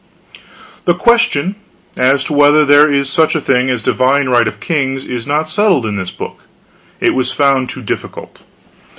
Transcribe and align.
The 0.85 0.95
question 0.95 1.57
as 1.95 2.23
to 2.23 2.33
whether 2.33 2.65
there 2.65 2.91
is 2.91 3.07
such 3.07 3.35
a 3.35 3.39
thing 3.39 3.69
as 3.69 3.83
divine 3.83 4.29
right 4.29 4.47
of 4.47 4.59
kings 4.59 5.05
is 5.05 5.27
not 5.27 5.47
settled 5.47 5.85
in 5.85 5.95
this 5.95 6.09
book. 6.09 6.39
It 6.99 7.13
was 7.13 7.31
found 7.31 7.69
too 7.69 7.83
difficult. 7.83 8.41